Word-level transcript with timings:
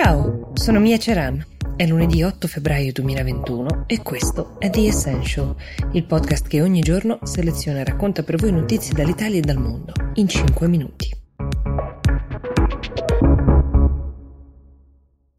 Ciao, 0.00 0.52
sono 0.54 0.78
Mia 0.78 0.96
Ceran. 0.96 1.44
È 1.74 1.84
lunedì 1.84 2.22
8 2.22 2.46
febbraio 2.46 2.92
2021 2.92 3.86
e 3.88 4.00
questo 4.00 4.54
è 4.60 4.70
The 4.70 4.86
Essential, 4.86 5.56
il 5.90 6.04
podcast 6.04 6.46
che 6.46 6.62
ogni 6.62 6.82
giorno 6.82 7.18
seleziona 7.24 7.80
e 7.80 7.84
racconta 7.84 8.22
per 8.22 8.36
voi 8.36 8.52
notizie 8.52 8.94
dall'Italia 8.94 9.38
e 9.38 9.40
dal 9.40 9.58
mondo 9.58 9.92
in 10.14 10.28
5 10.28 10.68
minuti. 10.68 11.16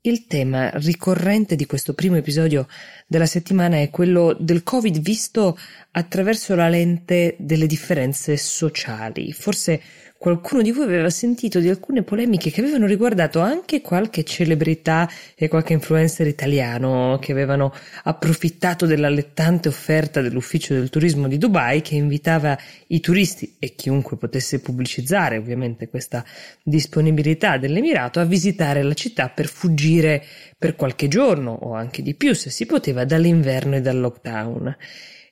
Il 0.00 0.26
tema 0.26 0.70
ricorrente 0.70 1.54
di 1.54 1.66
questo 1.66 1.94
primo 1.94 2.16
episodio 2.16 2.66
della 3.06 3.26
settimana 3.26 3.80
è 3.80 3.90
quello 3.90 4.36
del 4.40 4.64
Covid 4.64 4.98
visto 4.98 5.56
attraverso 5.92 6.56
la 6.56 6.68
lente 6.68 7.36
delle 7.38 7.66
differenze 7.66 8.36
sociali. 8.36 9.32
Forse 9.32 9.80
qualcuno 10.18 10.62
di 10.62 10.72
voi 10.72 10.84
aveva 10.84 11.10
sentito 11.10 11.60
di 11.60 11.68
alcune 11.68 12.02
polemiche 12.02 12.50
che 12.50 12.60
avevano 12.60 12.86
riguardato 12.86 13.38
anche 13.38 13.80
qualche 13.80 14.24
celebrità 14.24 15.08
e 15.36 15.46
qualche 15.46 15.74
influencer 15.74 16.26
italiano 16.26 17.18
che 17.20 17.30
avevano 17.30 17.72
approfittato 18.02 18.84
dell'allettante 18.84 19.68
offerta 19.68 20.20
dell'ufficio 20.20 20.74
del 20.74 20.90
turismo 20.90 21.28
di 21.28 21.38
Dubai 21.38 21.82
che 21.82 21.94
invitava 21.94 22.58
i 22.88 22.98
turisti 22.98 23.54
e 23.60 23.76
chiunque 23.76 24.16
potesse 24.16 24.60
pubblicizzare 24.60 25.36
ovviamente 25.36 25.88
questa 25.88 26.24
disponibilità 26.64 27.56
dell'Emirato 27.56 28.18
a 28.18 28.24
visitare 28.24 28.82
la 28.82 28.94
città 28.94 29.28
per 29.28 29.46
fuggire 29.46 30.24
per 30.58 30.74
qualche 30.74 31.06
giorno 31.06 31.52
o 31.52 31.74
anche 31.74 32.02
di 32.02 32.14
più 32.14 32.34
se 32.34 32.50
si 32.50 32.66
poteva 32.66 33.04
dall'inverno 33.04 33.76
e 33.76 33.80
dal 33.80 34.00
lockdown. 34.00 34.76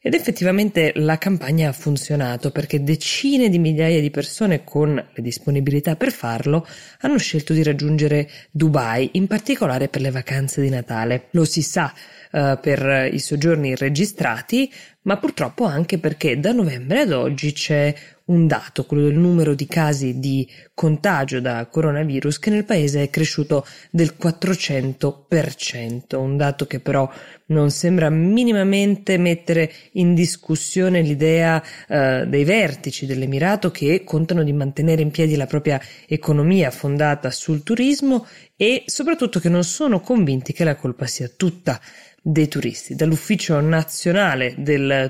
Ed 0.07 0.15
effettivamente 0.15 0.93
la 0.95 1.19
campagna 1.19 1.69
ha 1.69 1.73
funzionato 1.73 2.53
perché 2.53 2.81
decine 2.85 3.49
di 3.49 3.59
migliaia 3.59 4.01
di 4.01 4.13
persone 4.13 4.63
con 4.63 4.95
le 4.95 5.21
disponibilità 5.21 5.97
per 5.97 6.13
farlo 6.13 6.65
hanno 7.01 7.19
scelto 7.19 7.53
di 7.53 7.65
raggiungere 7.65 8.31
Dubai, 8.53 9.11
in 9.15 9.27
particolare 9.27 9.89
per 9.89 10.03
le 10.03 10.13
vacanze 10.13 10.61
di 10.61 10.69
Natale. 10.69 11.27
Lo 11.31 11.45
si 11.45 11.61
sa 11.61 11.93
uh, 11.93 12.57
per 12.61 13.13
i 13.13 13.19
soggiorni 13.19 13.75
registrati, 13.75 14.73
ma 15.07 15.17
purtroppo 15.17 15.65
anche 15.65 15.99
perché 15.99 16.39
da 16.39 16.53
novembre 16.53 17.01
ad 17.01 17.13
oggi 17.13 17.53
c'è 17.53 17.95
un 18.27 18.49
dato, 18.49 18.85
quello 18.87 19.05
del 19.05 19.17
numero 19.17 19.55
di 19.55 19.69
casi 19.69 20.19
di 20.19 20.49
contagio 20.75 21.41
da 21.41 21.65
coronavirus 21.67 22.41
che 22.41 22.51
nel 22.51 22.65
paese 22.65 23.05
è 23.05 23.11
cresciuto 23.11 23.65
del 23.91 24.17
400%, 24.21 26.17
un 26.17 26.37
dato 26.37 26.67
che 26.67 26.81
però 26.81 27.09
non 27.47 27.71
sembra 27.71 28.11
minimamente 28.11 29.17
mettere 29.17 29.73
in 29.93 30.15
discussione 30.15 31.03
l'idea 31.03 31.63
eh, 31.87 32.25
dei 32.27 32.43
vertici 32.43 33.07
dell'Emirato 33.07 33.71
che 33.71 34.03
contano 34.03 34.43
di 34.43 34.53
mantenere 34.53 35.03
in 35.03 35.13
piedi 35.13 35.37
la 35.37 35.47
propria 35.47 35.81
economia 36.09 36.73
fondata 36.73 37.31
sul 37.31 37.63
turismo 37.63 38.27
e 38.57 38.83
soprattutto 38.87 39.39
che 39.39 39.49
non 39.49 39.63
sono 39.63 40.01
convinti 40.01 40.53
che 40.53 40.65
la 40.65 40.75
colpa 40.75 41.07
sia 41.07 41.31
tutta 41.37 41.81
dei 42.29 42.49
turisti. 42.49 42.97
Dall'Ufficio 42.97 43.61
Nazionale 43.61 44.53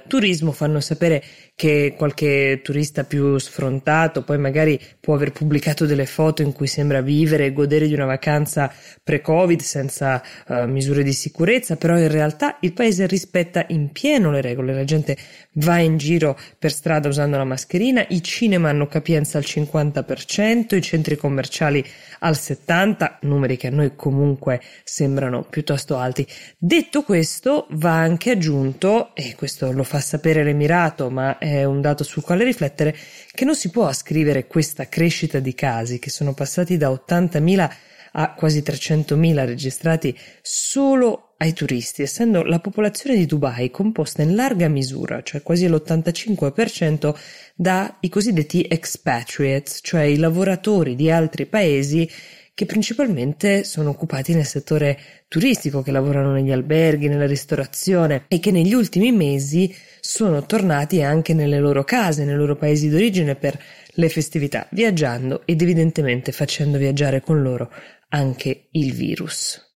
Turismo 0.07 0.53
fanno 0.53 0.81
sapere 0.81 1.23
che 1.57 1.95
qualche 1.97 2.61
turista 2.63 3.05
più 3.05 3.39
sfrontato 3.39 4.23
poi 4.23 4.37
magari 4.37 4.79
può 5.01 5.15
aver 5.15 5.33
pubblicato 5.33 5.87
delle 5.87 6.05
foto 6.05 6.43
in 6.43 6.53
cui 6.53 6.67
sembra 6.67 7.01
vivere 7.01 7.47
e 7.47 7.53
godere 7.55 7.87
di 7.87 7.95
una 7.95 8.05
vacanza 8.05 8.71
pre-Covid 9.03 9.61
senza 9.61 10.23
uh, 10.49 10.67
misure 10.67 11.03
di 11.03 11.15
sicurezza, 11.15 11.77
però 11.77 11.97
in 11.97 12.11
realtà 12.11 12.59
il 12.61 12.75
paese 12.75 13.07
rispetta 13.07 13.65
in 13.69 13.91
pieno 13.91 14.31
le 14.31 14.43
regole, 14.43 14.75
la 14.75 14.85
gente 14.85 15.17
va 15.55 15.79
in 15.79 15.97
giro 15.97 16.39
per 16.59 16.73
strada 16.73 17.09
usando 17.09 17.39
la 17.39 17.45
mascherina, 17.45 18.05
i 18.09 18.23
cinema 18.23 18.69
hanno 18.69 18.87
capienza 18.87 19.39
al 19.39 19.45
50%, 19.47 20.75
i 20.75 20.83
centri 20.83 21.17
commerciali 21.17 21.83
al 22.21 22.35
70%, 22.35 23.19
numeri 23.23 23.57
che 23.57 23.69
a 23.69 23.71
noi 23.71 23.93
comunque 23.97 24.61
sembrano 24.85 25.43
piuttosto 25.43 25.97
alti. 25.97 26.27
Detto 26.59 27.03
questo, 27.03 27.67
va 27.71 27.95
anche 27.95 28.33
aggiunto, 28.33 29.15
e 29.15 29.35
questo 29.37 29.73
lo 29.77 29.85
fa 29.85 30.01
sapere 30.01 30.43
l'Emirato, 30.43 31.11
ma 31.11 31.39
è 31.39 31.65
un 31.65 31.81
dato 31.81 32.03
sul 32.03 32.23
quale 32.23 32.45
riflettere, 32.45 32.97
che 33.31 33.45
non 33.45 33.55
si 33.55 33.71
può 33.71 33.87
ascrivere 33.87 34.47
questa 34.47 34.89
crescita 34.89 35.39
di 35.39 35.55
casi 35.55 35.99
che 35.99 36.11
sono 36.11 36.35
passati 36.35 36.77
da 36.77 36.91
80.000 36.91 37.71
a 38.19 38.33
quasi 38.33 38.61
300.000 38.61 39.45
registrati 39.45 40.19
solo 40.41 41.35
ai 41.37 41.53
turisti, 41.53 42.01
essendo 42.01 42.43
la 42.43 42.61
popolazione 42.61 43.17
di 43.17 43.27
Dubai 43.27 43.71
composta 43.71 44.23
in 44.23 44.35
larga 44.35 44.69
misura, 44.69 45.23
cioè 45.23 45.43
quasi 45.43 45.69
l'85%, 45.69 47.15
dai 47.55 48.09
cosiddetti 48.09 48.67
expatriates, 48.67 49.81
cioè 49.83 50.03
i 50.03 50.17
lavoratori 50.17 50.97
di 50.97 51.11
altri 51.11 51.45
paesi 51.45 52.11
che 52.57 52.65
principalmente 52.65 53.65
sono 53.65 53.91
occupati 53.91 54.33
nel 54.33 54.47
settore 54.47 54.99
turistico, 55.29 55.83
che 55.83 55.91
lavorano 55.91 56.33
negli 56.33 56.51
alberghi, 56.51 57.07
nella 57.07 57.27
ristorazione 57.27 58.25
e 58.29 58.41
che 58.41 58.51
negli 58.51 58.73
ultimi 58.73 59.13
mesi 59.13 59.77
sono 60.01 60.47
tornati 60.47 61.03
anche 61.03 61.35
nelle 61.35 61.59
loro 61.59 61.85
case, 61.85 62.25
nei 62.25 62.35
loro 62.35 62.57
paesi 62.57 62.89
d'origine 62.89 63.35
per 63.35 63.63
le 63.89 64.09
festività, 64.09 64.67
viaggiando 64.71 65.43
ed 65.45 65.61
evidentemente 65.61 66.33
facendo 66.33 66.79
viaggiare 66.79 67.21
con 67.21 67.43
loro 67.43 67.71
anche 68.09 68.69
il 68.71 68.95
virus. 68.95 69.73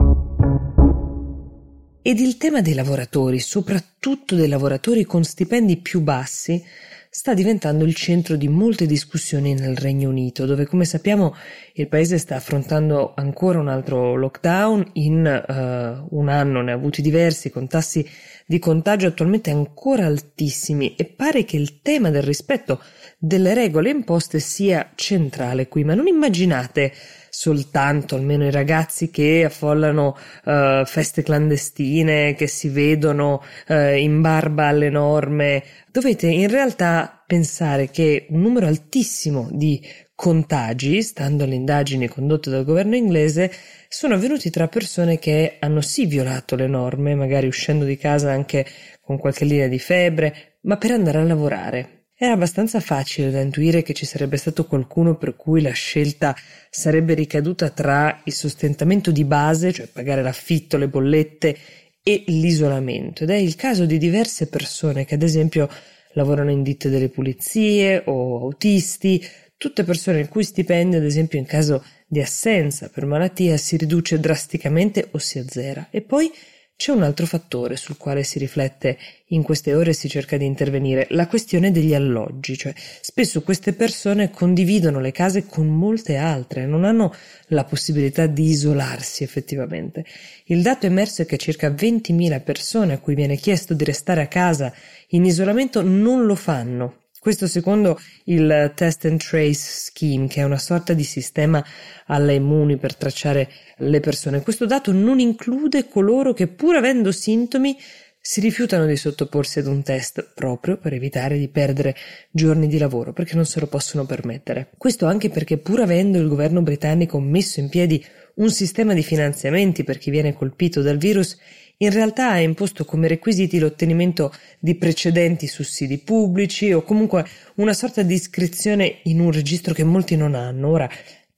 Ed 2.01 2.19
il 2.19 2.39
tema 2.39 2.63
dei 2.63 2.73
lavoratori, 2.73 3.41
soprattutto 3.41 4.35
dei 4.35 4.49
lavoratori 4.49 5.05
con 5.05 5.23
stipendi 5.23 5.77
più 5.77 6.01
bassi, 6.01 6.65
sta 7.13 7.35
diventando 7.35 7.85
il 7.85 7.97
centro 7.97 8.37
di 8.37 8.47
molte 8.47 8.87
discussioni 8.87 9.53
nel 9.53 9.77
Regno 9.77 10.09
Unito, 10.11 10.47
dove 10.47 10.65
come 10.65 10.85
sappiamo 10.85 11.35
il 11.73 11.89
paese 11.89 12.19
sta 12.19 12.37
affrontando 12.37 13.15
ancora 13.17 13.59
un 13.59 13.67
altro 13.67 14.15
lockdown, 14.15 14.91
in 14.93 15.45
uh, 15.49 16.17
un 16.17 16.29
anno 16.29 16.63
ne 16.63 16.71
ha 16.71 16.75
avuti 16.77 17.03
diversi, 17.03 17.51
con 17.51 17.67
tassi 17.67 18.09
di 18.51 18.59
contagio 18.59 19.07
attualmente 19.07 19.53
ancora 19.53 20.07
altissimi 20.07 20.97
e 20.97 21.05
pare 21.05 21.45
che 21.45 21.57
il 21.57 21.83
tema 21.83 22.11
del 22.11 22.25
rispetto 22.25 22.83
delle 23.17 23.55
regole 23.55 23.91
imposte 23.91 24.41
sia 24.41 24.91
centrale 24.97 25.69
qui, 25.69 25.85
ma 25.85 25.95
non 25.95 26.09
immaginate 26.09 26.93
soltanto, 27.29 28.17
almeno 28.17 28.45
i 28.45 28.51
ragazzi 28.51 29.09
che 29.09 29.45
affollano 29.45 30.17
uh, 30.47 30.85
feste 30.85 31.23
clandestine, 31.23 32.35
che 32.35 32.49
si 32.49 32.71
vedono 32.71 33.41
uh, 33.69 33.95
in 33.97 34.21
barba 34.21 34.67
alle 34.67 34.91
norme. 34.91 35.63
Dovete 35.89 36.27
in 36.27 36.51
realtà 36.51 37.23
pensare 37.25 37.89
che 37.91 38.27
un 38.31 38.41
numero 38.41 38.67
altissimo 38.67 39.49
di 39.53 39.81
contagi, 40.21 41.01
stando 41.01 41.45
alle 41.45 41.55
indagini 41.55 42.07
condotte 42.07 42.51
dal 42.51 42.63
governo 42.63 42.95
inglese, 42.95 43.51
sono 43.89 44.13
avvenuti 44.13 44.51
tra 44.51 44.69
persone 44.69 45.19
che 45.19 45.57
hanno 45.61 45.81
sì 45.81 46.05
violato 46.05 46.57
le 46.57 46.67
norme, 46.67 47.15
magari 47.15 47.47
uscendo 47.47 47.87
di 47.87 47.97
casa 47.97 48.31
anche 48.31 48.67
con 49.01 49.17
qualche 49.17 49.47
linea 49.47 49.67
di 49.67 49.79
febbre, 49.79 50.59
ma 50.65 50.77
per 50.77 50.91
andare 50.91 51.21
a 51.21 51.23
lavorare. 51.23 52.09
Era 52.15 52.35
abbastanza 52.35 52.81
facile 52.81 53.31
da 53.31 53.41
intuire 53.41 53.81
che 53.81 53.95
ci 53.95 54.05
sarebbe 54.05 54.37
stato 54.37 54.67
qualcuno 54.67 55.17
per 55.17 55.37
cui 55.37 55.63
la 55.63 55.73
scelta 55.73 56.37
sarebbe 56.69 57.15
ricaduta 57.15 57.71
tra 57.71 58.21
il 58.25 58.35
sostentamento 58.35 59.11
di 59.11 59.25
base, 59.25 59.73
cioè 59.73 59.87
pagare 59.87 60.23
l'affitto, 60.23 60.77
le 60.77 60.89
bollette, 60.89 61.57
e 62.03 62.25
l'isolamento. 62.27 63.25
Ed 63.25 63.31
è 63.31 63.37
il 63.37 63.57
caso 63.57 63.87
di 63.87 63.97
diverse 63.97 64.49
persone 64.49 65.07
che, 65.07 65.15
ad 65.15 65.23
esempio, 65.23 65.67
lavorano 66.13 66.51
in 66.51 66.63
ditte 66.63 66.91
delle 66.91 67.09
pulizie 67.09 68.03
o 68.05 68.43
autisti, 68.43 69.25
tutte 69.61 69.85
persone 69.85 70.21
il 70.21 70.29
cui 70.31 70.43
stipendio, 70.43 70.97
ad 70.97 71.05
esempio, 71.05 71.39
in 71.39 71.45
caso 71.45 71.85
di 72.07 72.19
assenza 72.19 72.89
per 72.89 73.05
malattia, 73.05 73.59
si 73.59 73.77
riduce 73.77 74.19
drasticamente 74.19 75.09
o 75.11 75.19
si 75.19 75.39
azzera. 75.39 75.89
E 75.91 76.01
poi 76.01 76.33
c'è 76.77 76.93
un 76.93 77.03
altro 77.03 77.27
fattore 77.27 77.77
sul 77.77 77.99
quale 77.99 78.25
si 78.25 78.39
riflette 78.39 78.97
in 79.27 79.43
queste 79.43 79.75
ore 79.75 79.91
e 79.91 79.93
si 79.93 80.09
cerca 80.09 80.39
di 80.39 80.47
intervenire, 80.47 81.09
la 81.11 81.27
questione 81.27 81.71
degli 81.73 81.93
alloggi, 81.93 82.57
cioè 82.57 82.73
spesso 83.03 83.43
queste 83.43 83.75
persone 83.75 84.31
condividono 84.31 84.99
le 84.99 85.13
case 85.13 85.45
con 85.45 85.67
molte 85.67 86.17
altre, 86.17 86.65
non 86.65 86.85
hanno 86.85 87.15
la 87.49 87.65
possibilità 87.65 88.27
di 88.27 88.45
isolarsi 88.45 89.25
effettivamente. 89.25 90.07
Il 90.47 90.63
dato 90.63 90.87
emerso 90.87 91.21
è 91.21 91.27
che 91.27 91.37
circa 91.37 91.69
20.000 91.69 92.43
persone 92.43 92.95
a 92.95 92.99
cui 92.99 93.15
viene 93.15 93.37
chiesto 93.37 93.75
di 93.75 93.85
restare 93.85 94.23
a 94.23 94.27
casa 94.27 94.73
in 95.09 95.27
isolamento 95.27 95.83
non 95.83 96.25
lo 96.25 96.35
fanno 96.35 97.00
questo 97.21 97.47
secondo 97.47 98.01
il 98.25 98.73
Test 98.75 99.05
and 99.05 99.21
Trace 99.21 99.53
Scheme, 99.53 100.27
che 100.27 100.41
è 100.41 100.45
una 100.45 100.59
sorta 100.59 100.95
di 100.95 101.05
sistema 101.05 101.63
alle 102.07 102.35
immuni 102.35 102.79
per 102.79 102.97
tracciare 102.97 103.51
le 103.77 104.01
persone. 104.01 104.41
Questo 104.41 104.65
dato 104.65 104.91
non 104.91 105.21
include 105.21 105.87
coloro 105.87 106.33
che, 106.33 106.49
pur 106.49 106.77
avendo 106.77 107.13
sintomi, 107.13 107.77
si 108.23 108.41
rifiutano 108.41 108.87
di 108.87 108.97
sottoporsi 108.97 109.59
ad 109.59 109.67
un 109.67 109.83
test 109.83 110.33
proprio 110.35 110.79
per 110.79 110.95
evitare 110.95 111.39
di 111.39 111.49
perdere 111.49 111.95
giorni 112.31 112.69
di 112.69 112.79
lavoro, 112.79 113.13
perché 113.13 113.35
non 113.35 113.45
se 113.45 113.61
lo 113.61 113.67
possono 113.67 114.07
permettere. 114.07 114.71
Questo 114.79 115.05
anche 115.05 115.29
perché, 115.29 115.59
pur 115.59 115.81
avendo 115.81 116.19
il 116.19 116.27
governo 116.27 116.63
britannico 116.63 117.21
messo 117.21 117.61
in 117.61 117.69
piedi 117.69 118.03
un 118.37 118.51
sistema 118.51 118.95
di 118.95 119.03
finanziamenti 119.03 119.85
per 119.85 119.99
chi 119.99 120.11
viene 120.11 120.33
colpito 120.33 120.81
dal 120.81 120.97
virus, 120.97 121.37
in 121.83 121.91
realtà 121.91 122.31
ha 122.31 122.41
imposto 122.41 122.85
come 122.85 123.09
requisiti 123.09 123.59
l'ottenimento 123.59 124.33
di 124.59 124.75
precedenti 124.75 125.47
sussidi 125.47 125.99
pubblici 125.99 126.73
o 126.73 126.83
comunque 126.83 127.27
una 127.57 127.73
sorta 127.73 128.03
di 128.03 128.15
iscrizione 128.15 129.01
in 129.05 129.21
un 129.21 129.33
registro 129.33 129.73
che 129.73 129.85
molti 129.85 130.17
non 130.17 130.35
hanno. 130.35 130.69
Ora, 130.69 130.89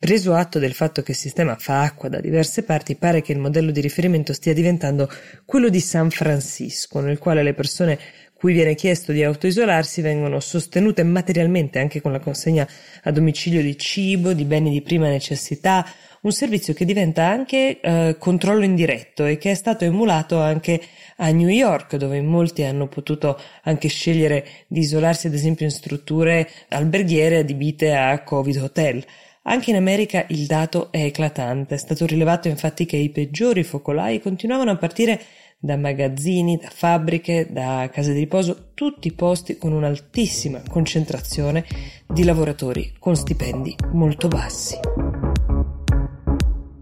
Preso 0.03 0.35
atto 0.35 0.59
del 0.59 0.73
fatto 0.73 1.01
che 1.03 1.13
il 1.13 1.17
sistema 1.17 1.55
fa 1.57 1.83
acqua 1.83 2.09
da 2.09 2.19
diverse 2.19 2.65
parti, 2.65 2.97
pare 2.97 3.23
che 3.23 3.31
il 3.31 3.39
modello 3.39 3.71
di 3.71 3.81
riferimento 3.81 4.33
stia 4.33 4.53
diventando 4.53 5.09
quello 5.45 5.69
di 5.69 5.79
San 5.79 6.11
Francisco, 6.11 6.99
nel 6.99 7.19
quale 7.19 7.45
le 7.45 7.55
persone 7.55 7.97
cui 8.43 8.55
viene 8.55 8.75
chiesto 8.75 9.13
di 9.13 9.23
autoisolarsi 9.23 10.01
vengono 10.01 10.41
sostenute 10.41 11.05
materialmente 11.05 11.79
anche 11.79 12.01
con 12.01 12.11
la 12.11 12.19
consegna 12.19 12.67
a 13.05 13.13
domicilio 13.13 13.63
di 13.63 13.79
cibo, 13.79 14.33
di 14.33 14.45
beni 14.45 14.71
di 14.71 14.83
prima 14.83 15.09
necessità, 15.09 15.87
un 16.23 16.33
servizio 16.33 16.75
che 16.75 16.85
diventa 16.85 17.25
anche 17.25 17.79
eh, 17.79 18.17
controllo 18.19 18.65
indiretto 18.65 19.27
e 19.27 19.39
che 19.39 19.53
è 19.53 19.55
stato 19.55 19.85
emulato 19.85 20.41
anche 20.41 20.81
a 21.19 21.31
New 21.31 21.47
York, 21.47 21.95
dove 21.95 22.21
molti 22.21 22.65
hanno 22.65 22.89
potuto 22.89 23.41
anche 23.63 23.87
scegliere 23.87 24.45
di 24.67 24.81
isolarsi 24.81 25.29
ad 25.29 25.35
esempio 25.35 25.65
in 25.65 25.71
strutture 25.71 26.51
alberghiere 26.71 27.37
adibite 27.37 27.95
a 27.95 28.25
Covid 28.25 28.57
hotel. 28.57 29.05
Anche 29.45 29.71
in 29.71 29.77
America 29.77 30.25
il 30.31 30.47
dato 30.47 30.91
è 30.91 31.05
eclatante. 31.05 31.77
È 31.77 31.79
stato 31.79 32.07
rilevato 32.07 32.49
infatti 32.49 32.87
che 32.87 32.97
i 32.97 33.11
peggiori 33.11 33.63
focolai 33.63 34.21
continuavano 34.21 34.73
a 34.73 34.77
partire 34.77 35.21
da 35.65 35.77
magazzini, 35.77 36.57
da 36.57 36.69
fabbriche, 36.73 37.47
da 37.49 37.89
case 37.93 38.13
di 38.13 38.19
riposo, 38.19 38.71
tutti 38.75 39.13
posti 39.13 39.57
con 39.57 39.73
un'altissima 39.73 40.61
concentrazione 40.69 41.65
di 42.05 42.25
lavoratori 42.25 42.93
con 42.99 43.15
stipendi 43.15 43.77
molto 43.93 44.27
bassi. 44.27 44.77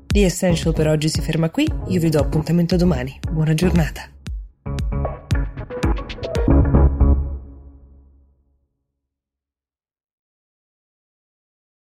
The 0.06 0.24
Essential 0.24 0.72
per 0.72 0.88
oggi 0.88 1.10
si 1.10 1.20
ferma 1.20 1.50
qui, 1.50 1.70
io 1.88 2.00
vi 2.00 2.08
do 2.08 2.20
appuntamento 2.20 2.76
domani. 2.76 3.20
Buona 3.30 3.52
giornata. 3.52 4.19